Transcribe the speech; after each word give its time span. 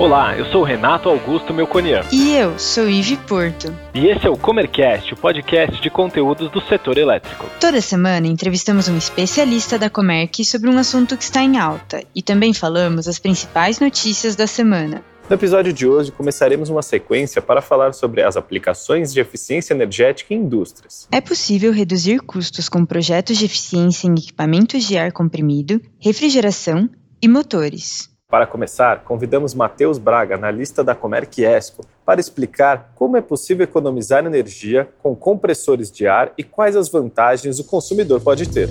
Olá, 0.00 0.34
eu 0.34 0.46
sou 0.46 0.62
Renato 0.62 1.10
Augusto 1.10 1.52
Melconian. 1.52 2.06
E 2.10 2.34
eu 2.34 2.58
sou 2.58 2.88
Ive 2.88 3.18
Porto. 3.18 3.70
E 3.92 4.06
esse 4.06 4.26
é 4.26 4.30
o 4.30 4.36
Comercast, 4.36 5.12
o 5.12 5.16
podcast 5.18 5.78
de 5.78 5.90
conteúdos 5.90 6.50
do 6.50 6.58
setor 6.62 6.96
elétrico. 6.96 7.44
Toda 7.60 7.82
semana 7.82 8.26
entrevistamos 8.26 8.88
um 8.88 8.96
especialista 8.96 9.78
da 9.78 9.90
Comerc 9.90 10.42
sobre 10.42 10.70
um 10.70 10.78
assunto 10.78 11.18
que 11.18 11.24
está 11.24 11.42
em 11.42 11.58
alta 11.58 12.02
e 12.14 12.22
também 12.22 12.54
falamos 12.54 13.06
as 13.06 13.18
principais 13.18 13.78
notícias 13.78 14.34
da 14.34 14.46
semana. 14.46 15.04
No 15.28 15.34
episódio 15.34 15.70
de 15.70 15.86
hoje, 15.86 16.10
começaremos 16.10 16.70
uma 16.70 16.80
sequência 16.80 17.42
para 17.42 17.60
falar 17.60 17.92
sobre 17.92 18.22
as 18.22 18.38
aplicações 18.38 19.12
de 19.12 19.20
eficiência 19.20 19.74
energética 19.74 20.32
em 20.32 20.38
indústrias. 20.38 21.06
É 21.12 21.20
possível 21.20 21.74
reduzir 21.74 22.20
custos 22.20 22.70
com 22.70 22.86
projetos 22.86 23.36
de 23.36 23.44
eficiência 23.44 24.08
em 24.08 24.14
equipamentos 24.14 24.82
de 24.82 24.96
ar 24.96 25.12
comprimido, 25.12 25.78
refrigeração 25.98 26.88
e 27.22 27.28
motores. 27.28 28.08
Para 28.30 28.46
começar, 28.46 29.02
convidamos 29.02 29.54
Matheus 29.54 29.98
Braga, 29.98 30.36
analista 30.36 30.84
da 30.84 30.94
Comerc 30.94 31.42
Expo, 31.42 31.84
para 32.06 32.20
explicar 32.20 32.92
como 32.94 33.16
é 33.16 33.20
possível 33.20 33.64
economizar 33.64 34.24
energia 34.24 34.88
com 35.02 35.16
compressores 35.16 35.90
de 35.90 36.06
ar 36.06 36.32
e 36.38 36.44
quais 36.44 36.76
as 36.76 36.88
vantagens 36.88 37.58
o 37.58 37.64
consumidor 37.64 38.20
pode 38.20 38.48
ter. 38.48 38.68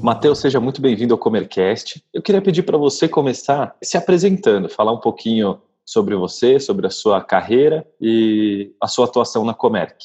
Matheus, 0.00 0.38
seja 0.38 0.58
muito 0.58 0.80
bem-vindo 0.80 1.12
ao 1.12 1.18
Comercast. 1.18 2.02
Eu 2.10 2.22
queria 2.22 2.40
pedir 2.40 2.62
para 2.62 2.78
você 2.78 3.06
começar 3.06 3.76
se 3.82 3.98
apresentando, 3.98 4.70
falar 4.70 4.92
um 4.92 5.00
pouquinho 5.00 5.60
sobre 5.84 6.16
você, 6.16 6.58
sobre 6.58 6.86
a 6.86 6.90
sua 6.90 7.22
carreira 7.22 7.86
e 8.00 8.72
a 8.80 8.88
sua 8.88 9.04
atuação 9.04 9.44
na 9.44 9.52
Comerc. 9.52 9.98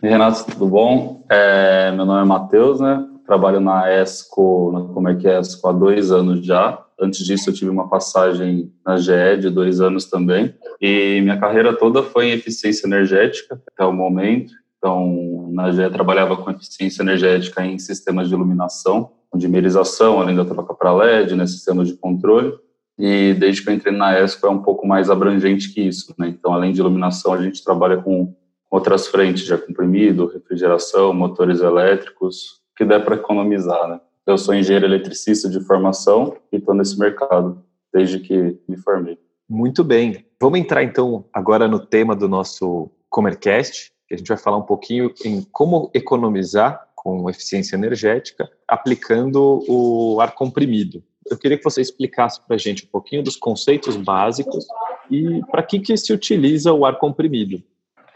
Renato, 0.00 0.44
tudo 0.44 0.66
bom? 0.68 1.24
É, 1.28 1.90
meu 1.90 2.06
nome 2.06 2.22
é 2.22 2.24
Matheus, 2.24 2.78
né? 2.78 3.04
Trabalho 3.26 3.60
na 3.60 3.90
ESCO, 4.00 4.70
na 4.72 4.92
Comerc 4.92 5.26
ESCO 5.26 5.68
há 5.68 5.72
dois 5.72 6.10
anos 6.10 6.44
já. 6.44 6.80
Antes 7.00 7.24
disso, 7.24 7.50
eu 7.50 7.54
tive 7.54 7.70
uma 7.70 7.88
passagem 7.88 8.72
na 8.84 8.96
GE 8.96 9.38
de 9.40 9.50
dois 9.50 9.80
anos 9.80 10.04
também. 10.04 10.54
E 10.80 11.20
minha 11.22 11.38
carreira 11.38 11.74
toda 11.74 12.02
foi 12.02 12.26
em 12.26 12.32
eficiência 12.32 12.86
energética 12.86 13.60
até 13.72 13.84
o 13.84 13.92
momento. 13.92 14.52
Então, 14.78 15.48
na 15.52 15.72
GE 15.72 15.90
trabalhava 15.90 16.36
com 16.36 16.50
eficiência 16.50 17.02
energética 17.02 17.64
em 17.64 17.78
sistemas 17.78 18.28
de 18.28 18.34
iluminação 18.34 19.10
dimerização, 19.36 20.20
além 20.20 20.36
da 20.36 20.44
troca 20.44 20.74
para 20.74 20.92
LED, 20.92 21.34
né, 21.34 21.46
sistemas 21.46 21.88
de 21.88 21.94
controle. 21.94 22.54
E 22.98 23.34
desde 23.34 23.62
que 23.62 23.68
eu 23.68 23.74
entrei 23.74 23.92
na 23.92 24.20
ESCO 24.20 24.46
é 24.46 24.50
um 24.50 24.62
pouco 24.62 24.86
mais 24.86 25.10
abrangente 25.10 25.72
que 25.72 25.80
isso. 25.80 26.14
Né? 26.16 26.28
Então, 26.28 26.52
além 26.52 26.72
de 26.72 26.80
iluminação, 26.80 27.32
a 27.32 27.42
gente 27.42 27.62
trabalha 27.62 27.96
com 27.96 28.34
outras 28.70 29.08
frentes 29.08 29.50
ar 29.50 29.58
comprimido, 29.58 30.26
refrigeração, 30.26 31.12
motores 31.12 31.60
elétricos, 31.60 32.62
que 32.76 32.84
der 32.84 33.04
para 33.04 33.16
economizar. 33.16 33.88
Né? 33.88 34.00
Eu 34.26 34.38
sou 34.38 34.54
engenheiro 34.54 34.86
eletricista 34.86 35.48
de 35.48 35.60
formação 35.60 36.36
e 36.52 36.56
estou 36.56 36.74
nesse 36.74 36.98
mercado 36.98 37.62
desde 37.92 38.18
que 38.18 38.58
me 38.68 38.76
formei. 38.76 39.18
Muito 39.48 39.84
bem. 39.84 40.24
Vamos 40.40 40.58
entrar 40.58 40.82
então 40.82 41.24
agora 41.32 41.68
no 41.68 41.78
tema 41.78 42.16
do 42.16 42.28
nosso 42.28 42.90
Comercast, 43.08 43.92
que 44.08 44.14
a 44.14 44.16
gente 44.16 44.28
vai 44.28 44.36
falar 44.36 44.56
um 44.56 44.62
pouquinho 44.62 45.12
em 45.24 45.42
como 45.52 45.90
economizar 45.94 46.88
com 46.96 47.28
eficiência 47.28 47.76
energética, 47.76 48.50
aplicando 48.66 49.62
o 49.68 50.18
ar 50.20 50.34
comprimido. 50.34 51.04
Eu 51.30 51.38
queria 51.38 51.58
que 51.58 51.64
você 51.64 51.80
explicasse 51.80 52.40
para 52.46 52.56
a 52.56 52.58
gente 52.58 52.84
um 52.84 52.88
pouquinho 52.88 53.22
dos 53.22 53.36
conceitos 53.36 53.96
básicos 53.96 54.66
e 55.10 55.42
para 55.50 55.62
que, 55.62 55.78
que 55.78 55.96
se 55.96 56.12
utiliza 56.12 56.72
o 56.72 56.84
ar 56.84 56.98
comprimido. 56.98 57.62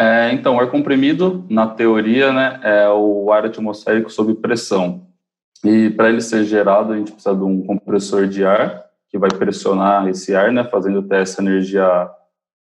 É, 0.01 0.33
então, 0.33 0.55
o 0.55 0.61
ar 0.61 0.71
comprimido, 0.71 1.45
na 1.51 1.67
teoria, 1.67 2.33
né, 2.33 2.61
é 2.63 2.89
o 2.89 3.33
ar 3.33 3.45
atmosférico 3.45 4.11
sob 4.11 4.35
pressão. 4.35 5.07
E 5.65 5.91
para 5.91 6.09
ele 6.09 6.21
ser 6.21 6.45
gerado, 6.45 6.93
a 6.93 6.97
gente 6.97 7.11
precisa 7.11 7.35
de 7.35 7.43
um 7.43 7.63
compressor 7.63 8.29
de 8.29 8.45
ar 8.45 8.85
que 9.11 9.19
vai 9.19 9.31
pressionar 9.31 10.07
esse 10.09 10.37
ar, 10.37 10.53
né, 10.53 10.63
fazendo 10.63 11.03
ter 11.03 11.23
essa 11.23 11.43
energia, 11.43 12.09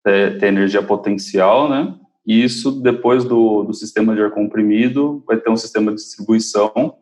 ter, 0.04 0.38
ter 0.38 0.48
energia 0.48 0.82
potencial, 0.82 1.70
né, 1.70 1.94
e 2.26 2.44
isso, 2.44 2.72
depois 2.72 3.24
do, 3.26 3.64
do 3.64 3.74
sistema 3.74 4.16
de 4.16 4.22
ar 4.22 4.32
comprimido, 4.32 5.22
vai 5.28 5.38
ter 5.38 5.50
um 5.50 5.58
sistema 5.58 5.92
de 5.92 5.98
distribuição, 5.98 6.96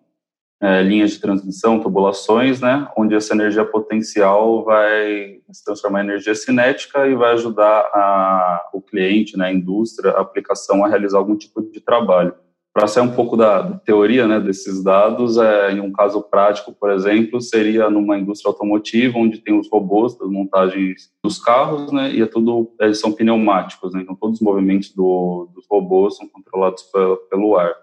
é, 0.63 0.81
linhas 0.81 1.11
de 1.11 1.19
transmissão, 1.19 1.81
tubulações, 1.81 2.61
né, 2.61 2.87
onde 2.97 3.13
essa 3.13 3.33
energia 3.33 3.65
potencial 3.65 4.63
vai 4.63 5.41
se 5.51 5.63
transformar 5.65 6.01
em 6.01 6.05
energia 6.05 6.33
cinética 6.33 7.05
e 7.05 7.13
vai 7.13 7.33
ajudar 7.33 7.81
a, 7.93 8.69
o 8.73 8.81
cliente, 8.81 9.37
né, 9.37 9.47
a 9.47 9.53
indústria, 9.53 10.11
a 10.11 10.21
aplicação 10.21 10.85
a 10.85 10.87
realizar 10.87 11.17
algum 11.17 11.35
tipo 11.35 11.61
de 11.61 11.81
trabalho 11.81 12.33
para 12.73 12.87
sair 12.87 13.03
um 13.03 13.11
pouco 13.11 13.35
da, 13.35 13.77
teoria 13.79 14.25
né, 14.25 14.39
desses 14.39 14.81
dados, 14.81 15.37
é, 15.37 15.73
em 15.73 15.81
um 15.81 15.91
caso 15.91 16.23
prático, 16.23 16.71
por 16.73 16.91
exemplo, 16.91 17.41
seria 17.41 17.89
numa 17.89 18.17
indústria 18.17 18.49
automotiva, 18.49 19.19
onde 19.19 19.39
tem 19.39 19.59
os 19.59 19.69
robôs 19.69 20.17
das 20.17 20.29
montagens 20.29 21.11
dos 21.21 21.37
carros, 21.37 21.91
né, 21.91 22.09
e 22.11 22.21
é 22.21 22.25
tudo, 22.25 22.73
eles 22.79 22.99
são 22.99 23.11
pneumáticos, 23.11 23.93
né, 23.93 24.01
então 24.01 24.15
todos 24.15 24.37
os 24.39 24.41
movimentos 24.41 24.91
do, 24.95 25.49
dos 25.53 25.65
robôs 25.69 26.15
são 26.15 26.27
controlados 26.29 26.83
pelo, 26.83 27.17
pelo 27.29 27.57
ar. 27.57 27.73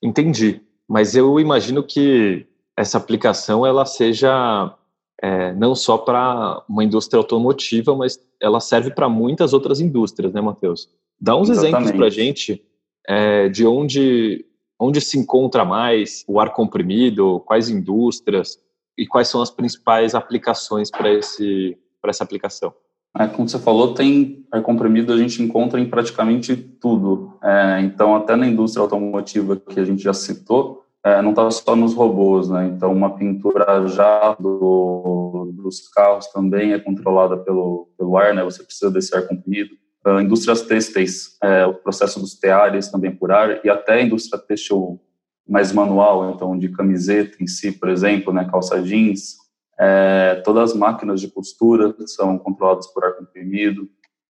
Entendi, 0.00 0.62
mas 0.90 1.14
eu 1.14 1.38
imagino 1.38 1.84
que 1.84 2.44
essa 2.76 2.98
aplicação 2.98 3.64
ela 3.64 3.86
seja 3.86 4.74
é, 5.22 5.52
não 5.52 5.72
só 5.72 5.96
para 5.96 6.64
uma 6.68 6.82
indústria 6.82 7.16
automotiva, 7.16 7.94
mas 7.94 8.18
ela 8.42 8.58
serve 8.58 8.90
para 8.90 9.08
muitas 9.08 9.52
outras 9.52 9.80
indústrias, 9.80 10.32
né, 10.32 10.40
Matheus? 10.40 10.88
Dá 11.20 11.36
uns 11.36 11.48
Exatamente. 11.48 11.76
exemplos 11.76 11.96
para 11.96 12.06
a 12.06 12.10
gente 12.10 12.64
é, 13.06 13.48
de 13.48 13.64
onde, 13.64 14.44
onde 14.80 15.00
se 15.00 15.16
encontra 15.16 15.64
mais 15.64 16.24
o 16.26 16.40
ar 16.40 16.52
comprimido, 16.52 17.38
quais 17.46 17.68
indústrias 17.68 18.58
e 18.98 19.06
quais 19.06 19.28
são 19.28 19.40
as 19.40 19.50
principais 19.50 20.12
aplicações 20.12 20.90
para 20.90 21.08
essa 21.08 22.24
aplicação. 22.24 22.74
É, 23.18 23.26
como 23.26 23.48
você 23.48 23.58
falou, 23.58 23.94
tem 23.94 24.46
ar 24.52 24.62
comprimido 24.62 25.12
a 25.12 25.18
gente 25.18 25.42
encontra 25.42 25.80
em 25.80 25.88
praticamente 25.88 26.56
tudo. 26.56 27.36
É, 27.42 27.80
então, 27.80 28.14
até 28.14 28.36
na 28.36 28.46
indústria 28.46 28.82
automotiva 28.82 29.56
que 29.56 29.80
a 29.80 29.84
gente 29.84 30.02
já 30.02 30.12
citou, 30.12 30.84
é, 31.04 31.20
não 31.22 31.30
está 31.30 31.50
só 31.50 31.74
nos 31.74 31.94
robôs, 31.94 32.48
né? 32.48 32.66
Então, 32.66 32.92
uma 32.92 33.16
pintura 33.16 33.86
já 33.88 34.34
do, 34.38 35.50
dos 35.54 35.88
carros 35.88 36.26
também 36.28 36.72
é 36.72 36.78
controlada 36.78 37.36
pelo, 37.38 37.88
pelo 37.96 38.16
ar, 38.16 38.34
né? 38.34 38.44
Você 38.44 38.62
precisa 38.62 38.90
desse 38.90 39.14
ar 39.16 39.26
comprimido. 39.26 39.70
Uh, 40.06 40.20
indústrias 40.20 40.62
têxteis, 40.62 41.36
é, 41.42 41.66
o 41.66 41.74
processo 41.74 42.18
dos 42.20 42.34
teares 42.34 42.88
também 42.88 43.14
por 43.14 43.30
ar, 43.30 43.62
e 43.62 43.68
até 43.68 43.94
a 43.94 44.02
indústria 44.02 44.40
têxtil 44.40 44.98
mais 45.46 45.72
manual, 45.72 46.30
então 46.30 46.58
de 46.58 46.70
camiseta 46.70 47.36
em 47.38 47.46
si, 47.46 47.70
por 47.72 47.90
exemplo, 47.90 48.32
né, 48.32 48.48
calça 48.50 48.80
jeans, 48.80 49.36
é, 49.80 50.42
todas 50.44 50.70
as 50.70 50.76
máquinas 50.76 51.20
de 51.20 51.28
costura 51.28 51.94
são 52.06 52.38
controladas 52.38 52.86
por 52.88 53.02
ar 53.04 53.14
comprimido, 53.14 53.88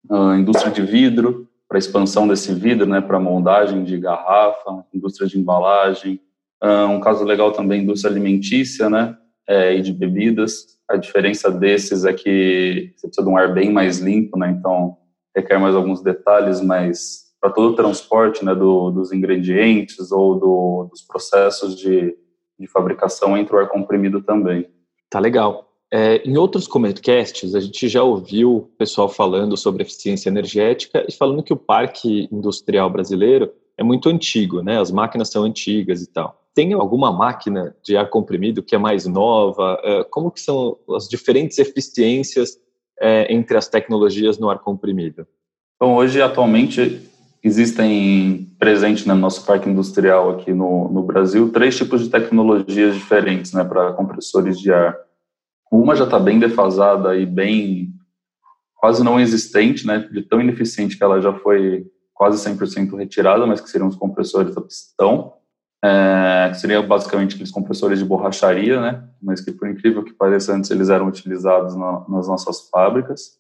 uh, 0.10 0.36
indústria 0.36 0.72
de 0.72 0.84
vidro, 0.84 1.50
para 1.68 1.80
expansão 1.80 2.28
desse 2.28 2.54
vidro, 2.54 2.86
né, 2.86 3.02
para 3.02 3.20
moldagem 3.20 3.84
de 3.84 3.98
garrafa, 3.98 4.86
indústria 4.94 5.28
de 5.28 5.40
embalagem, 5.40 6.20
um 6.90 7.00
caso 7.00 7.24
legal 7.24 7.52
também, 7.52 7.84
indústria 7.84 8.12
alimentícia, 8.12 8.90
né, 8.90 9.16
é, 9.48 9.76
e 9.76 9.82
de 9.82 9.94
bebidas, 9.94 10.80
a 10.90 10.98
diferença 10.98 11.52
desses 11.52 12.06
é 12.06 12.14
que 12.14 12.92
você 12.96 13.08
precisa 13.08 13.24
de 13.24 13.30
um 13.30 13.38
ar 13.38 13.54
bem 13.54 13.72
mais 13.72 14.00
limpo, 14.00 14.38
né, 14.38 14.50
então 14.50 14.98
requer 15.36 15.60
mais 15.60 15.76
alguns 15.76 16.02
detalhes, 16.02 16.60
mas 16.60 17.30
para 17.40 17.52
todo 17.52 17.72
o 17.72 17.76
transporte 17.76 18.44
né, 18.44 18.54
do, 18.54 18.92
dos 18.92 19.14
ingredientes 19.14 20.12
ou 20.12 20.40
do, 20.40 20.88
dos 20.90 21.02
processos 21.04 21.78
de, 21.78 22.16
de 22.60 22.68
fabricação 22.68 23.38
entra 23.38 23.56
o 23.56 23.60
ar 23.60 23.70
comprimido 23.70 24.22
também. 24.22 24.68
Tá 25.10 25.20
legal. 25.20 25.70
É, 25.92 26.18
em 26.18 26.38
outros 26.38 26.68
Comercasts, 26.68 27.56
a 27.56 27.60
gente 27.60 27.88
já 27.88 28.04
ouviu 28.04 28.72
pessoal 28.78 29.10
falando 29.10 29.58
sobre 29.58 29.82
eficiência 29.82 30.30
energética 30.30 31.04
e 31.08 31.12
falando 31.12 31.42
que 31.42 31.54
o 31.54 31.58
parque 31.58 32.30
industrial 32.32 32.90
brasileiro 32.90 33.52
é 33.76 33.84
muito 33.84 34.08
antigo, 34.08 34.62
né? 34.62 34.80
As 34.80 34.92
máquinas 34.92 35.30
são 35.30 35.44
antigas 35.44 36.04
e 36.04 36.08
tal. 36.08 36.40
Tem 36.54 36.74
alguma 36.74 37.12
máquina 37.12 37.76
de 37.84 37.98
ar 37.98 38.10
comprimido 38.10 38.62
que 38.62 38.76
é 38.76 38.78
mais 38.78 39.08
nova? 39.08 39.80
É, 39.84 40.04
como 40.04 40.30
que 40.30 40.42
são 40.42 40.78
as 40.96 41.08
diferentes 41.08 41.58
eficiências 41.58 42.60
é, 43.02 43.34
entre 43.34 43.58
as 43.58 43.68
tecnologias 43.68 44.38
no 44.38 44.50
ar 44.50 44.60
comprimido? 44.60 45.26
Então, 45.76 45.96
hoje, 45.96 46.22
atualmente, 46.22 47.02
existem 47.42 48.49
presentes 48.60 49.06
no 49.06 49.16
nosso 49.16 49.46
parque 49.46 49.70
industrial 49.70 50.32
aqui 50.32 50.54
no, 50.54 50.90
no 50.92 51.02
Brasil 51.02 51.52
três 51.52 51.78
tipos 51.78 52.02
de 52.04 52.10
tecnologias 52.10 52.94
diferentes 52.94 53.54
né, 53.54 53.64
para 53.64 53.94
compressores 53.94 54.60
de 54.60 54.72
ar. 54.72 54.96
Uma 55.72 55.96
já 55.96 56.04
está 56.04 56.20
bem 56.20 56.38
defasada 56.38 57.16
e 57.16 57.26
bem 57.26 57.94
quase 58.76 59.04
não 59.04 59.20
existente, 59.20 59.88
né, 59.88 60.00
de 60.12 60.22
tão 60.22 60.42
ineficiente 60.42 60.98
que 60.98 61.04
ela 61.04 61.22
já 61.22 61.34
foi 61.34 61.88
quase 62.14 62.50
100% 62.50 62.98
retirada, 62.98 63.48
mas 63.48 63.62
que 63.62 63.70
seriam 63.70 63.88
os 63.88 63.96
compressores 63.96 64.56
a 64.58 64.62
pistão 64.62 65.34
é, 65.84 66.50
que 66.52 66.60
seriam 66.60 66.86
basicamente 66.86 67.36
aqueles 67.36 67.52
compressores 67.52 68.00
de 68.00 68.06
borracharia, 68.06 68.82
né? 68.82 69.04
Mas 69.22 69.42
que, 69.42 69.52
por 69.52 69.68
incrível 69.68 70.04
que 70.04 70.14
pareça, 70.14 70.54
antes 70.54 70.70
eles 70.72 70.90
eram 70.90 71.08
utilizados 71.08 71.76
na, 71.76 72.06
nas 72.10 72.28
nossas 72.28 72.70
fábricas. 72.70 73.39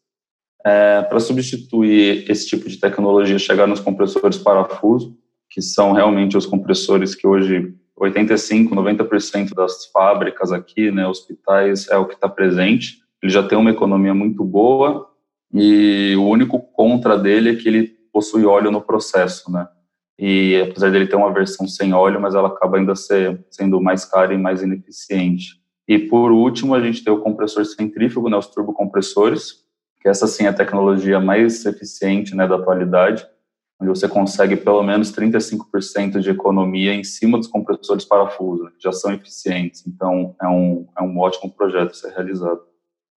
É, 0.65 1.01
Para 1.03 1.19
substituir 1.19 2.29
esse 2.29 2.47
tipo 2.47 2.67
de 2.67 2.77
tecnologia, 2.77 3.39
chegar 3.39 3.67
nos 3.67 3.79
compressores 3.79 4.37
parafuso, 4.37 5.17
que 5.49 5.61
são 5.61 5.93
realmente 5.93 6.37
os 6.37 6.45
compressores 6.45 7.15
que 7.15 7.25
hoje 7.25 7.73
85, 7.97 8.73
90% 8.73 9.53
das 9.53 9.85
fábricas 9.87 10.51
aqui, 10.51 10.91
né, 10.91 11.07
hospitais, 11.07 11.87
é 11.89 11.97
o 11.97 12.05
que 12.05 12.13
está 12.13 12.29
presente. 12.29 12.99
Ele 13.21 13.31
já 13.31 13.43
tem 13.43 13.57
uma 13.57 13.71
economia 13.71 14.13
muito 14.13 14.43
boa 14.43 15.09
e 15.53 16.15
o 16.17 16.23
único 16.23 16.59
contra 16.59 17.17
dele 17.17 17.49
é 17.49 17.55
que 17.55 17.67
ele 17.67 17.87
possui 18.13 18.45
óleo 18.45 18.71
no 18.71 18.81
processo, 18.81 19.51
né? 19.51 19.67
E 20.17 20.67
apesar 20.69 20.91
dele 20.91 21.07
ter 21.07 21.15
uma 21.15 21.33
versão 21.33 21.67
sem 21.67 21.93
óleo, 21.93 22.19
mas 22.19 22.35
ela 22.35 22.49
acaba 22.49 22.77
ainda 22.77 22.95
ser, 22.95 23.45
sendo 23.49 23.81
mais 23.81 24.03
cara 24.03 24.33
e 24.33 24.37
mais 24.37 24.61
ineficiente. 24.61 25.59
E 25.87 25.97
por 25.97 26.31
último, 26.31 26.75
a 26.75 26.81
gente 26.81 27.03
tem 27.03 27.11
o 27.11 27.21
compressor 27.21 27.65
centrífugo, 27.65 28.29
né, 28.29 28.37
os 28.37 28.47
turbocompressores, 28.47 29.65
que 29.99 30.07
essa 30.07 30.27
sim 30.27 30.45
é 30.45 30.49
a 30.49 30.53
tecnologia 30.53 31.19
mais 31.19 31.65
eficiente 31.65 32.35
né, 32.35 32.47
da 32.47 32.55
atualidade, 32.55 33.27
onde 33.81 33.89
você 33.89 34.07
consegue 34.07 34.55
pelo 34.55 34.83
menos 34.83 35.11
35% 35.11 36.19
de 36.19 36.29
economia 36.29 36.93
em 36.93 37.03
cima 37.03 37.37
dos 37.37 37.47
compressores 37.47 38.05
parafuso, 38.05 38.69
que 38.71 38.83
já 38.83 38.91
são 38.91 39.13
eficientes. 39.13 39.85
Então, 39.87 40.35
é 40.41 40.47
um, 40.47 40.87
é 40.97 41.03
um 41.03 41.17
ótimo 41.19 41.51
projeto 41.51 41.95
ser 41.95 42.11
realizado. 42.11 42.61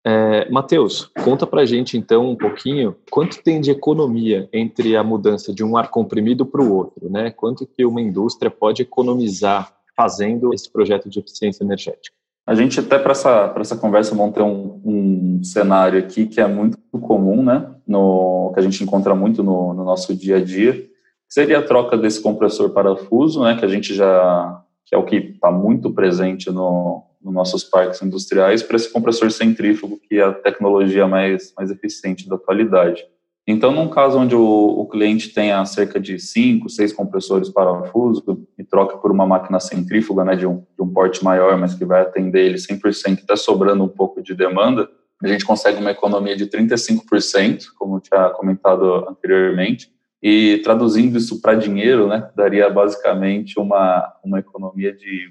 É, 0.04 0.50
Matheus, 0.50 1.12
conta 1.24 1.46
pra 1.46 1.66
gente 1.66 1.96
então 1.96 2.28
um 2.28 2.36
pouquinho 2.36 2.96
quanto 3.12 3.42
tem 3.44 3.62
de 3.62 3.70
economia 3.70 4.50
entre 4.52 4.96
a 4.96 5.04
mudança 5.04 5.54
de 5.54 5.64
um 5.64 5.78
ar 5.78 5.92
comprimido 5.92 6.44
para 6.44 6.62
o 6.62 6.74
outro, 6.74 7.08
né? 7.08 7.30
Quanto 7.30 7.68
que 7.68 7.86
uma 7.86 8.02
indústria 8.02 8.50
pode 8.50 8.82
economizar 8.82 9.76
fazendo 9.96 10.54
esse 10.56 10.72
projeto 10.72 11.08
de 11.08 11.20
eficiência 11.20 11.64
energética? 11.64 12.16
A 12.52 12.54
gente 12.54 12.82
até 12.82 13.00
para 13.00 13.14
essa, 13.14 13.56
essa 13.58 13.78
conversa 13.78 14.14
montei 14.14 14.44
um, 14.44 14.82
um 14.84 15.42
cenário 15.42 15.98
aqui 15.98 16.26
que 16.26 16.42
é 16.42 16.46
muito 16.46 16.78
comum, 17.00 17.42
né? 17.42 17.74
No, 17.88 18.52
que 18.54 18.60
a 18.60 18.62
gente 18.62 18.84
encontra 18.84 19.16
muito 19.16 19.42
no, 19.42 19.74
no 19.74 19.86
nosso 19.86 20.14
dia 20.14 20.36
a 20.36 20.44
dia, 20.44 20.86
seria 21.30 21.60
a 21.60 21.62
troca 21.62 21.98
desse 21.98 22.22
compressor 22.22 22.72
parafuso, 22.72 23.42
né? 23.42 23.56
Que 23.58 23.64
a 23.64 23.70
gente 23.70 23.94
já 23.96 24.62
que 24.86 24.94
é 24.94 24.98
o 24.98 25.06
que 25.06 25.16
está 25.16 25.50
muito 25.50 25.94
presente 25.94 26.52
no, 26.52 27.06
nos 27.24 27.34
nossos 27.34 27.64
parques 27.64 28.02
industriais 28.02 28.62
para 28.62 28.76
esse 28.76 28.92
compressor 28.92 29.32
centrífugo, 29.32 29.98
que 30.10 30.16
é 30.16 30.24
a 30.24 30.34
tecnologia 30.34 31.08
mais, 31.08 31.54
mais 31.56 31.72
eficiente 31.72 32.28
da 32.28 32.36
atualidade. 32.36 33.02
Então, 33.52 33.72
num 33.72 33.90
caso 33.90 34.18
onde 34.18 34.34
o, 34.34 34.42
o 34.42 34.86
cliente 34.88 35.30
tenha 35.30 35.64
cerca 35.66 36.00
de 36.00 36.18
cinco, 36.18 36.70
seis 36.70 36.94
compressores 36.94 37.50
parafuso 37.50 38.48
e 38.58 38.64
troca 38.64 38.98
por 38.98 39.12
uma 39.12 39.28
máquina 39.28 39.60
centrífuga 39.60 40.24
né, 40.24 40.36
de, 40.36 40.48
um, 40.48 40.64
de 40.76 40.82
um 40.82 40.88
porte 40.88 41.22
maior, 41.24 41.58
mas 41.58 41.74
que 41.74 41.84
vai 41.84 42.02
atender 42.02 42.46
ele 42.46 42.56
100%, 42.56 43.20
está 43.20 43.36
sobrando 43.36 43.84
um 43.84 43.90
pouco 43.90 44.22
de 44.22 44.34
demanda, 44.34 44.90
a 45.22 45.28
gente 45.28 45.46
consegue 45.46 45.80
uma 45.80 45.92
economia 45.92 46.36
de 46.36 46.48
35%, 46.48 47.66
como 47.78 47.98
eu 47.98 48.00
tinha 48.00 48.30
comentado 48.30 49.08
anteriormente, 49.10 49.92
e 50.24 50.60
traduzindo 50.64 51.18
isso 51.18 51.42
para 51.42 51.56
dinheiro, 51.56 52.08
né, 52.08 52.30
daria 52.36 52.70
basicamente 52.70 53.60
uma, 53.60 54.14
uma 54.24 54.40
economia 54.40 54.94
de 54.94 55.30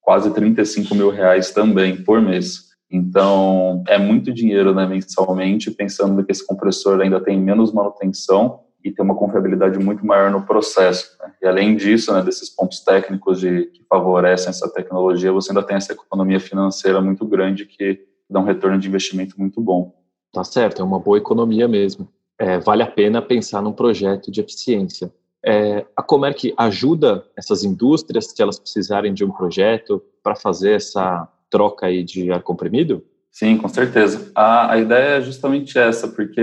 quase 0.00 0.32
35 0.32 0.94
mil 0.94 1.10
reais 1.10 1.50
também 1.50 1.96
por 1.96 2.22
mês. 2.22 2.75
Então, 2.90 3.82
é 3.88 3.98
muito 3.98 4.32
dinheiro 4.32 4.74
né, 4.74 4.86
mensalmente, 4.86 5.70
pensando 5.70 6.24
que 6.24 6.30
esse 6.30 6.46
compressor 6.46 7.00
ainda 7.00 7.20
tem 7.20 7.38
menos 7.38 7.72
manutenção 7.72 8.60
e 8.84 8.92
tem 8.92 9.04
uma 9.04 9.16
confiabilidade 9.16 9.78
muito 9.78 10.06
maior 10.06 10.30
no 10.30 10.42
processo. 10.42 11.16
Né? 11.20 11.32
E 11.42 11.46
além 11.46 11.76
disso, 11.76 12.12
né, 12.12 12.22
desses 12.22 12.48
pontos 12.48 12.80
técnicos 12.80 13.40
de, 13.40 13.66
que 13.66 13.84
favorecem 13.88 14.50
essa 14.50 14.72
tecnologia, 14.72 15.32
você 15.32 15.50
ainda 15.50 15.62
tem 15.62 15.76
essa 15.76 15.92
economia 15.92 16.38
financeira 16.38 17.00
muito 17.00 17.26
grande 17.26 17.66
que 17.66 18.00
dá 18.30 18.38
um 18.38 18.44
retorno 18.44 18.78
de 18.78 18.88
investimento 18.88 19.34
muito 19.38 19.60
bom. 19.60 19.92
Tá 20.32 20.44
certo, 20.44 20.80
é 20.80 20.84
uma 20.84 21.00
boa 21.00 21.18
economia 21.18 21.66
mesmo. 21.66 22.08
É, 22.38 22.58
vale 22.58 22.82
a 22.82 22.86
pena 22.86 23.20
pensar 23.20 23.62
num 23.62 23.72
projeto 23.72 24.30
de 24.30 24.40
eficiência. 24.40 25.12
É, 25.44 25.86
a 25.96 26.02
Comerc 26.02 26.52
ajuda 26.56 27.24
essas 27.36 27.64
indústrias, 27.64 28.26
se 28.26 28.42
elas 28.42 28.58
precisarem 28.58 29.14
de 29.14 29.24
um 29.24 29.30
projeto 29.30 30.02
para 30.22 30.34
fazer 30.34 30.72
essa 30.72 31.28
troca 31.50 31.86
aí 31.86 32.02
de 32.02 32.30
ar 32.30 32.42
comprimido? 32.42 33.04
Sim, 33.30 33.56
com 33.56 33.68
certeza. 33.68 34.30
A, 34.34 34.72
a 34.72 34.78
ideia 34.78 35.18
é 35.18 35.20
justamente 35.20 35.78
essa, 35.78 36.08
porque, 36.08 36.40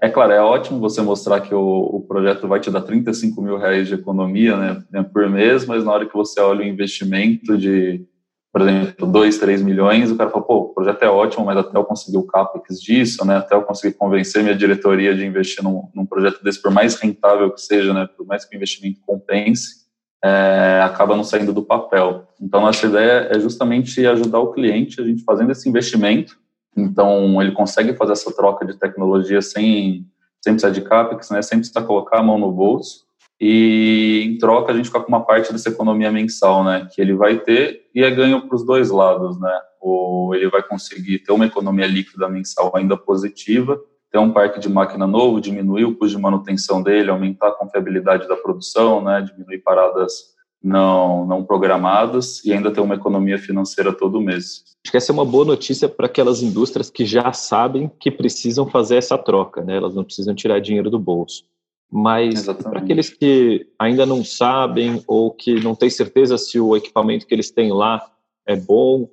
é 0.00 0.08
claro, 0.08 0.32
é 0.32 0.40
ótimo 0.40 0.80
você 0.80 1.00
mostrar 1.00 1.40
que 1.40 1.54
o, 1.54 1.60
o 1.60 2.00
projeto 2.02 2.48
vai 2.48 2.58
te 2.58 2.70
dar 2.70 2.82
35 2.82 3.40
mil 3.40 3.56
reais 3.56 3.86
de 3.86 3.94
economia 3.94 4.56
né, 4.90 5.02
por 5.02 5.28
mês, 5.28 5.66
mas 5.66 5.84
na 5.84 5.92
hora 5.92 6.06
que 6.06 6.14
você 6.14 6.40
olha 6.40 6.60
o 6.60 6.68
investimento 6.68 7.56
de 7.56 8.04
por 8.52 8.62
exemplo, 8.62 9.06
2, 9.06 9.38
3 9.38 9.62
milhões, 9.62 10.10
o 10.10 10.16
cara 10.16 10.28
fala, 10.28 10.44
pô, 10.44 10.56
o 10.56 10.74
projeto 10.74 11.02
é 11.04 11.08
ótimo, 11.08 11.44
mas 11.44 11.56
até 11.56 11.78
eu 11.78 11.84
conseguir 11.84 12.18
o 12.18 12.26
CAPEX 12.26 12.80
disso, 12.80 13.24
né, 13.24 13.36
até 13.36 13.54
eu 13.54 13.62
conseguir 13.62 13.94
convencer 13.94 14.42
minha 14.42 14.56
diretoria 14.56 15.14
de 15.14 15.24
investir 15.24 15.62
num, 15.62 15.88
num 15.94 16.04
projeto 16.04 16.42
desse, 16.42 16.60
por 16.60 16.70
mais 16.70 16.96
rentável 16.96 17.50
que 17.52 17.60
seja, 17.60 17.94
né, 17.94 18.08
por 18.16 18.26
mais 18.26 18.44
que 18.44 18.54
o 18.54 18.56
investimento 18.56 19.00
compense, 19.06 19.79
é, 20.22 20.82
acaba 20.84 21.16
não 21.16 21.24
saindo 21.24 21.52
do 21.52 21.62
papel. 21.62 22.28
Então, 22.40 22.60
nossa 22.60 22.86
ideia 22.86 23.28
é 23.30 23.38
justamente 23.38 24.06
ajudar 24.06 24.38
o 24.38 24.52
cliente, 24.52 25.00
a 25.00 25.04
gente 25.04 25.24
fazendo 25.24 25.52
esse 25.52 25.68
investimento, 25.68 26.38
então 26.76 27.40
ele 27.40 27.52
consegue 27.52 27.94
fazer 27.94 28.12
essa 28.12 28.34
troca 28.34 28.64
de 28.64 28.78
tecnologia 28.78 29.42
sem, 29.42 30.06
sem 30.40 30.52
precisar 30.52 30.70
de 30.72 30.82
CAPEX, 30.82 31.30
né, 31.30 31.42
sem 31.42 31.58
precisar 31.58 31.82
colocar 31.82 32.18
a 32.18 32.22
mão 32.22 32.38
no 32.38 32.52
bolso, 32.52 33.04
e 33.40 34.22
em 34.26 34.38
troca 34.38 34.72
a 34.72 34.76
gente 34.76 34.86
fica 34.86 35.00
com 35.00 35.08
uma 35.08 35.24
parte 35.24 35.52
dessa 35.52 35.70
economia 35.70 36.12
mensal, 36.12 36.62
né, 36.62 36.86
que 36.92 37.00
ele 37.00 37.14
vai 37.14 37.38
ter 37.38 37.88
e 37.94 38.04
é 38.04 38.10
ganho 38.10 38.46
para 38.46 38.56
os 38.56 38.64
dois 38.64 38.90
lados, 38.90 39.40
né, 39.40 39.60
ou 39.80 40.34
ele 40.34 40.50
vai 40.50 40.62
conseguir 40.62 41.20
ter 41.20 41.32
uma 41.32 41.46
economia 41.46 41.86
líquida 41.86 42.28
mensal 42.28 42.70
ainda 42.74 42.96
positiva, 42.96 43.80
ter 44.10 44.18
um 44.18 44.32
parque 44.32 44.58
de 44.58 44.68
máquina 44.68 45.06
novo, 45.06 45.40
diminuir 45.40 45.84
o 45.84 45.96
custo 45.96 46.16
de 46.16 46.22
manutenção 46.22 46.82
dele, 46.82 47.10
aumentar 47.10 47.48
a 47.48 47.52
confiabilidade 47.52 48.26
da 48.26 48.36
produção, 48.36 49.02
né, 49.02 49.22
diminuir 49.22 49.58
paradas 49.58 50.34
não, 50.62 51.24
não 51.24 51.44
programadas 51.44 52.44
e 52.44 52.52
ainda 52.52 52.70
ter 52.70 52.80
uma 52.80 52.96
economia 52.96 53.38
financeira 53.38 53.92
todo 53.92 54.20
mês. 54.20 54.64
Acho 54.84 54.90
que 54.90 54.96
essa 54.96 55.12
é 55.12 55.14
uma 55.14 55.24
boa 55.24 55.44
notícia 55.44 55.88
para 55.88 56.06
aquelas 56.06 56.42
indústrias 56.42 56.90
que 56.90 57.04
já 57.04 57.32
sabem 57.32 57.90
que 58.00 58.10
precisam 58.10 58.66
fazer 58.66 58.96
essa 58.96 59.16
troca, 59.16 59.62
né? 59.62 59.76
Elas 59.76 59.94
não 59.94 60.04
precisam 60.04 60.34
tirar 60.34 60.60
dinheiro 60.60 60.90
do 60.90 60.98
bolso. 60.98 61.44
Mas 61.90 62.44
para 62.44 62.78
aqueles 62.78 63.10
que 63.10 63.66
ainda 63.78 64.06
não 64.06 64.24
sabem 64.24 65.02
ou 65.06 65.30
que 65.30 65.60
não 65.60 65.74
têm 65.74 65.90
certeza 65.90 66.38
se 66.38 66.60
o 66.60 66.76
equipamento 66.76 67.26
que 67.26 67.34
eles 67.34 67.50
têm 67.50 67.72
lá 67.72 68.00
é 68.46 68.54
bom, 68.54 69.08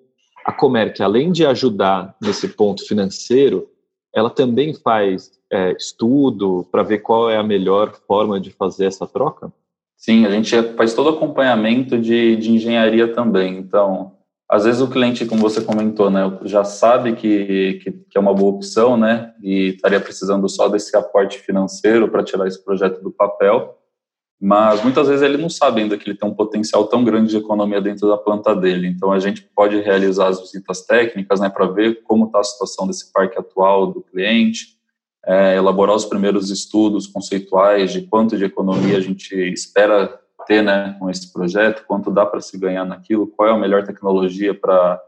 a 0.46 0.52
Comerc, 0.52 1.02
além 1.02 1.32
de 1.32 1.46
ajudar 1.46 2.16
nesse 2.22 2.48
ponto 2.48 2.86
financeiro, 2.86 3.68
ela 4.18 4.32
também 4.32 4.74
faz 4.74 5.32
é, 5.54 5.74
estudo 5.74 6.68
para 6.72 6.82
ver 6.82 6.98
qual 7.00 7.30
é 7.30 7.38
a 7.38 7.44
melhor 7.44 7.94
forma 8.08 8.40
de 8.40 8.50
fazer 8.50 8.86
essa 8.86 9.06
troca? 9.06 9.54
Sim, 9.96 10.26
a 10.26 10.32
gente 10.32 10.60
faz 10.74 10.96
todo 10.96 11.10
acompanhamento 11.10 12.00
de, 12.00 12.36
de 12.36 12.52
engenharia 12.52 13.14
também. 13.14 13.60
Então, 13.60 14.14
às 14.50 14.66
vezes 14.66 14.82
o 14.82 14.90
cliente, 14.90 15.24
como 15.28 15.42
você 15.42 15.62
comentou, 15.62 16.10
né, 16.10 16.36
já 16.46 16.64
sabe 16.64 17.14
que, 17.16 17.76
que, 17.84 17.92
que, 17.92 18.18
é 18.18 18.20
uma 18.20 18.34
boa 18.34 18.56
opção, 18.56 18.98
né, 18.98 19.36
e 19.40 19.76
estaria 19.76 20.00
precisando 20.00 20.50
só 20.50 20.68
desse 20.68 20.98
aporte 20.98 21.38
financeiro 21.38 22.10
para 22.10 22.24
tirar 22.24 22.48
esse 22.48 22.64
projeto 22.66 23.00
do 23.04 23.12
papel, 23.12 23.77
mas 24.40 24.84
muitas 24.84 25.08
vezes 25.08 25.24
ele 25.24 25.38
não 25.38 25.50
sabe 25.50 25.82
ainda 25.82 25.98
que 25.98 26.08
ele 26.08 26.18
tem 26.18 26.30
um 26.30 26.34
potencial 26.34 26.86
tão 26.86 27.04
grande 27.04 27.32
de 27.32 27.38
economia 27.38 27.82
dentro 27.82 28.08
da 28.08 28.18
planta 28.18 28.56
dele. 28.56 28.88
Então 28.88 29.12
a 29.12 29.20
gente 29.20 29.42
pode 29.42 29.80
realizar 29.82 30.28
as 30.28 30.40
visitas 30.40 30.86
técnicas, 30.86 31.40
né, 31.40 31.50
para 31.50 31.66
ver 31.66 32.04
como 32.04 32.26
está 32.26 32.40
a 32.40 32.44
situação 32.44 32.86
desse 32.86 33.12
parque 33.12 33.38
atual 33.38 33.88
do 33.88 34.02
cliente, 34.02 34.78
é, 35.26 35.56
elaborar 35.56 35.96
os 35.96 36.06
primeiros 36.06 36.52
estudos 36.52 37.08
conceituais 37.08 37.92
de 37.92 38.04
quanto 38.04 38.38
de 38.38 38.46
economia 38.46 38.98
a 38.98 39.02
gente 39.02 39.36
espera 39.52 40.20
ter 40.46 40.64
né, 40.64 40.96
com 40.98 41.10
esse 41.10 41.32
projeto, 41.34 41.84
quanto 41.86 42.10
dá 42.10 42.26
para 42.26 42.40
se 42.40 42.58
ganhar 42.58 42.86
naquilo, 42.86 43.28
qual 43.28 43.50
é 43.50 43.52
a 43.52 43.58
melhor 43.58 43.84
tecnologia 43.84 44.54
para 44.54 45.02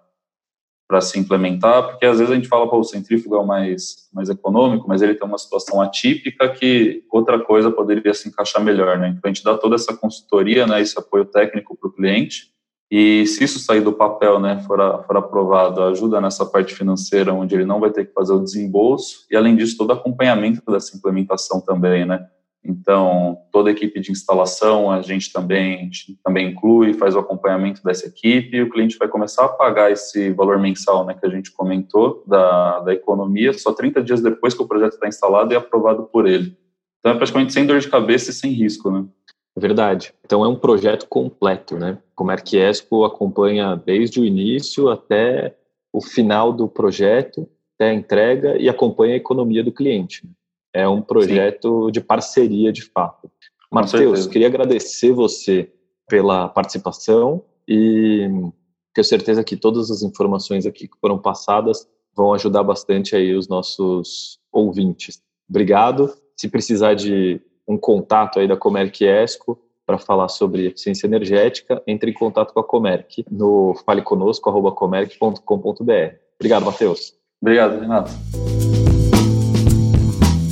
para 0.89 1.01
se 1.01 1.19
implementar, 1.19 1.83
porque 1.83 2.03
às 2.03 2.17
vezes 2.17 2.33
a 2.33 2.35
gente 2.35 2.47
fala, 2.47 2.67
pô, 2.67 2.79
o 2.79 2.83
centrífugo 2.83 3.35
é 3.35 3.39
o 3.39 3.45
mais, 3.45 4.09
mais 4.11 4.27
econômico, 4.27 4.87
mas 4.87 5.03
ele 5.03 5.13
tem 5.13 5.27
uma 5.27 5.37
situação 5.37 5.79
atípica 5.79 6.49
que 6.49 7.03
outra 7.11 7.39
coisa 7.39 7.69
poderia 7.69 8.11
se 8.11 8.27
encaixar 8.27 8.63
melhor, 8.63 8.97
né? 8.97 9.09
Então 9.09 9.21
a 9.23 9.27
gente 9.27 9.43
dá 9.43 9.55
toda 9.55 9.75
essa 9.75 9.95
consultoria, 9.95 10.65
né, 10.65 10.81
esse 10.81 10.97
apoio 10.97 11.25
técnico 11.25 11.77
para 11.77 11.87
o 11.87 11.93
cliente, 11.93 12.47
e 12.89 13.23
se 13.27 13.43
isso 13.43 13.59
sair 13.59 13.81
do 13.81 13.93
papel, 13.93 14.39
né, 14.39 14.63
for, 14.65 14.81
a, 14.81 15.03
for 15.03 15.15
aprovado, 15.15 15.83
ajuda 15.83 16.19
nessa 16.19 16.43
parte 16.43 16.73
financeira, 16.73 17.35
onde 17.35 17.53
ele 17.53 17.65
não 17.65 17.79
vai 17.79 17.91
ter 17.91 18.07
que 18.07 18.13
fazer 18.13 18.33
o 18.33 18.43
desembolso, 18.43 19.27
e 19.29 19.35
além 19.35 19.55
disso, 19.55 19.77
todo 19.77 19.93
acompanhamento 19.93 20.63
dessa 20.71 20.97
implementação 20.97 21.61
também, 21.61 22.03
né? 22.03 22.25
Então, 22.63 23.37
toda 23.51 23.69
a 23.69 23.71
equipe 23.71 23.99
de 23.99 24.11
instalação 24.11 24.91
a 24.91 25.01
gente 25.01 25.31
também, 25.31 25.75
a 25.75 25.83
gente 25.83 26.19
também 26.23 26.49
inclui, 26.49 26.93
faz 26.93 27.15
o 27.15 27.19
acompanhamento 27.19 27.81
dessa 27.83 28.07
equipe 28.07 28.57
e 28.57 28.61
o 28.61 28.69
cliente 28.69 28.97
vai 28.97 29.07
começar 29.07 29.45
a 29.45 29.49
pagar 29.49 29.91
esse 29.91 30.31
valor 30.31 30.59
mensal 30.59 31.05
né, 31.05 31.13
que 31.13 31.25
a 31.25 31.29
gente 31.29 31.51
comentou 31.51 32.23
da, 32.27 32.81
da 32.81 32.93
economia 32.93 33.53
só 33.53 33.73
30 33.73 34.03
dias 34.03 34.21
depois 34.21 34.53
que 34.53 34.61
o 34.61 34.67
projeto 34.67 34.93
está 34.93 35.07
instalado 35.07 35.53
e 35.53 35.55
aprovado 35.55 36.03
por 36.03 36.27
ele. 36.27 36.55
Então, 36.99 37.13
é 37.13 37.15
praticamente 37.15 37.53
sem 37.53 37.65
dor 37.65 37.79
de 37.79 37.87
cabeça 37.87 38.31
e 38.31 38.33
sem 38.33 38.51
risco. 38.51 38.91
Né? 38.91 39.05
É 39.55 39.59
verdade. 39.59 40.13
Então, 40.25 40.43
é 40.43 40.47
um 40.47 40.55
projeto 40.55 41.07
completo. 41.07 41.77
Né? 41.77 41.97
Como 42.13 42.29
a 42.31 42.35
Expo 42.35 43.05
acompanha 43.05 43.75
desde 43.75 44.19
o 44.19 44.25
início 44.25 44.89
até 44.89 45.55
o 45.93 46.01
final 46.01 46.51
do 46.51 46.67
projeto, 46.67 47.49
até 47.75 47.89
a 47.89 47.93
entrega 47.93 48.57
e 48.61 48.67
acompanha 48.67 49.13
a 49.13 49.17
economia 49.17 49.63
do 49.63 49.71
cliente. 49.71 50.29
É 50.73 50.87
um 50.87 51.01
projeto 51.01 51.85
Sim. 51.85 51.91
de 51.91 52.01
parceria, 52.01 52.71
de 52.71 52.83
fato. 52.83 53.29
Matheus, 53.71 54.27
queria 54.27 54.47
agradecer 54.47 55.11
você 55.11 55.71
pela 56.07 56.47
participação 56.49 57.43
e 57.67 58.27
tenho 58.93 59.05
certeza 59.05 59.43
que 59.43 59.55
todas 59.55 59.89
as 59.91 60.01
informações 60.01 60.65
aqui 60.65 60.87
que 60.87 60.97
foram 60.99 61.19
passadas 61.19 61.87
vão 62.15 62.33
ajudar 62.33 62.63
bastante 62.63 63.15
aí 63.15 63.35
os 63.35 63.47
nossos 63.47 64.39
ouvintes. 64.51 65.21
Obrigado. 65.47 66.11
Se 66.35 66.49
precisar 66.49 66.95
de 66.95 67.39
um 67.67 67.77
contato 67.77 68.39
aí 68.39 68.47
da 68.47 68.57
Comerc 68.57 69.03
Esco 69.03 69.61
para 69.85 69.99
falar 69.99 70.27
sobre 70.27 70.65
eficiência 70.67 71.07
energética, 71.07 71.81
entre 71.87 72.11
em 72.11 72.13
contato 72.13 72.53
com 72.53 72.59
a 72.59 72.63
Comerc 72.63 73.25
no 73.29 73.73
faleconosco@comerc.com.br. 73.85 76.15
Obrigado, 76.39 76.65
Matheus. 76.65 77.13
Obrigado, 77.41 77.79
Renato. 77.79 78.11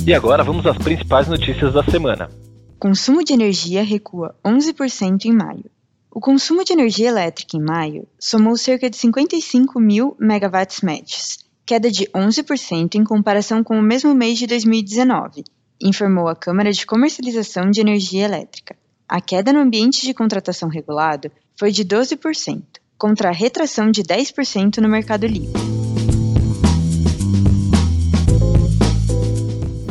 E 0.08 0.14
agora 0.14 0.42
vamos 0.42 0.64
às 0.64 0.78
principais 0.78 1.28
notícias 1.28 1.74
da 1.74 1.84
semana. 1.84 2.30
Consumo 2.78 3.22
de 3.22 3.34
energia 3.34 3.84
recua 3.84 4.34
11% 4.42 5.26
em 5.26 5.32
maio. 5.34 5.66
O 6.10 6.18
consumo 6.18 6.64
de 6.64 6.72
energia 6.72 7.10
elétrica 7.10 7.58
em 7.58 7.60
maio 7.60 8.08
somou 8.18 8.56
cerca 8.56 8.88
de 8.88 8.96
55 8.96 9.78
mil 9.78 10.16
megawatts 10.18 10.80
médios, 10.80 11.44
queda 11.66 11.90
de 11.90 12.06
11% 12.06 12.94
em 12.94 13.04
comparação 13.04 13.62
com 13.62 13.78
o 13.78 13.82
mesmo 13.82 14.14
mês 14.14 14.38
de 14.38 14.46
2019, 14.46 15.44
informou 15.78 16.26
a 16.28 16.34
Câmara 16.34 16.72
de 16.72 16.86
Comercialização 16.86 17.70
de 17.70 17.82
Energia 17.82 18.24
Elétrica. 18.24 18.74
A 19.06 19.20
queda 19.20 19.52
no 19.52 19.60
ambiente 19.60 20.06
de 20.06 20.14
contratação 20.14 20.70
regulado 20.70 21.30
foi 21.54 21.70
de 21.70 21.84
12%, 21.84 22.62
contra 22.96 23.28
a 23.28 23.32
retração 23.32 23.90
de 23.90 24.02
10% 24.02 24.78
no 24.78 24.88
Mercado 24.88 25.26
Livre. 25.26 25.77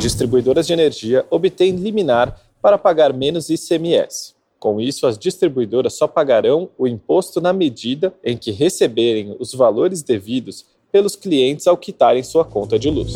Distribuidoras 0.08 0.66
de 0.66 0.72
energia 0.72 1.26
obtêm 1.28 1.76
liminar 1.76 2.40
para 2.62 2.78
pagar 2.78 3.12
menos 3.12 3.50
ICMS. 3.50 4.34
Com 4.58 4.80
isso, 4.80 5.06
as 5.06 5.18
distribuidoras 5.18 5.98
só 5.98 6.08
pagarão 6.08 6.70
o 6.78 6.88
imposto 6.88 7.42
na 7.42 7.52
medida 7.52 8.14
em 8.24 8.34
que 8.34 8.50
receberem 8.50 9.36
os 9.38 9.52
valores 9.52 10.02
devidos 10.02 10.64
pelos 10.90 11.14
clientes 11.14 11.66
ao 11.66 11.76
quitarem 11.76 12.22
sua 12.22 12.42
conta 12.42 12.78
de 12.78 12.88
luz. 12.88 13.12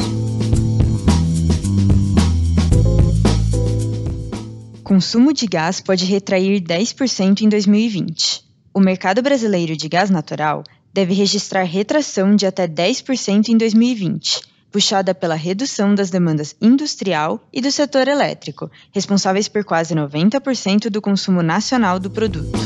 Consumo 4.84 5.32
de 5.32 5.46
gás 5.46 5.80
pode 5.80 6.04
retrair 6.04 6.60
10% 6.60 7.40
em 7.40 7.48
2020. 7.48 8.44
O 8.74 8.80
mercado 8.80 9.22
brasileiro 9.22 9.74
de 9.78 9.88
gás 9.88 10.10
natural 10.10 10.62
deve 10.92 11.14
registrar 11.14 11.62
retração 11.62 12.36
de 12.36 12.44
até 12.44 12.68
10% 12.68 13.48
em 13.48 13.56
2020, 13.56 14.51
puxada 14.72 15.14
pela 15.14 15.34
redução 15.34 15.94
das 15.94 16.08
demandas 16.08 16.56
industrial 16.60 17.38
e 17.52 17.60
do 17.60 17.70
setor 17.70 18.08
elétrico, 18.08 18.70
responsáveis 18.90 19.46
por 19.46 19.62
quase 19.64 19.94
90% 19.94 20.88
do 20.88 21.02
consumo 21.02 21.42
nacional 21.42 22.00
do 22.00 22.10
produto. 22.10 22.58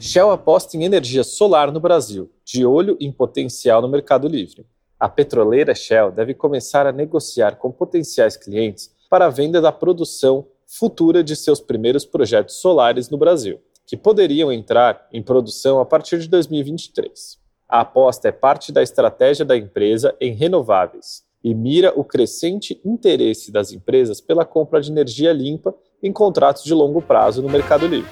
Shell 0.00 0.30
aposta 0.30 0.78
em 0.78 0.84
energia 0.84 1.22
solar 1.22 1.70
no 1.70 1.78
Brasil, 1.78 2.30
de 2.42 2.64
olho 2.64 2.96
em 2.98 3.12
potencial 3.12 3.82
no 3.82 3.88
Mercado 3.88 4.26
Livre. 4.26 4.64
A 4.98 5.10
petroleira 5.10 5.74
Shell 5.74 6.10
deve 6.10 6.32
começar 6.32 6.86
a 6.86 6.92
negociar 6.92 7.56
com 7.56 7.70
potenciais 7.70 8.34
clientes 8.34 8.90
para 9.10 9.26
a 9.26 9.28
venda 9.28 9.60
da 9.60 9.70
produção 9.70 10.46
futura 10.66 11.22
de 11.22 11.36
seus 11.36 11.60
primeiros 11.60 12.06
projetos 12.06 12.56
solares 12.56 13.10
no 13.10 13.18
Brasil, 13.18 13.60
que 13.86 13.96
poderiam 13.96 14.52
entrar 14.52 15.06
em 15.12 15.22
produção 15.22 15.80
a 15.80 15.86
partir 15.86 16.18
de 16.18 16.28
2023. 16.28 17.38
A 17.68 17.80
aposta 17.80 18.28
é 18.28 18.32
parte 18.32 18.72
da 18.72 18.82
estratégia 18.82 19.44
da 19.44 19.56
empresa 19.56 20.14
em 20.20 20.34
renováveis 20.34 21.24
e 21.42 21.54
mira 21.54 21.92
o 21.94 22.04
crescente 22.04 22.80
interesse 22.84 23.52
das 23.52 23.72
empresas 23.72 24.20
pela 24.20 24.44
compra 24.44 24.80
de 24.80 24.90
energia 24.90 25.32
limpa 25.32 25.74
em 26.02 26.12
contratos 26.12 26.64
de 26.64 26.74
longo 26.74 27.00
prazo 27.00 27.40
no 27.42 27.48
Mercado 27.48 27.86
Livre. 27.86 28.10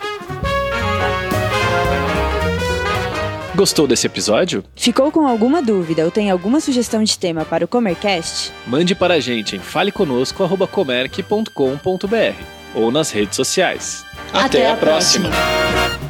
Gostou 3.56 3.86
desse 3.86 4.08
episódio? 4.08 4.64
Ficou 4.74 5.12
com 5.12 5.28
alguma 5.28 5.62
dúvida 5.62 6.04
ou 6.04 6.10
tem 6.10 6.28
alguma 6.28 6.58
sugestão 6.60 7.04
de 7.04 7.16
tema 7.16 7.44
para 7.44 7.64
o 7.64 7.68
Comercast? 7.68 8.52
Mande 8.66 8.96
para 8.96 9.14
a 9.14 9.20
gente 9.20 9.54
em 9.54 9.60
faleconosco.comerc.com.br 9.60 12.44
ou 12.74 12.90
nas 12.90 13.12
redes 13.12 13.36
sociais. 13.36 14.04
Até, 14.34 14.66
Até 14.66 14.70
a, 14.72 14.76
próxima. 14.76 15.30
próxima. 15.30 16.03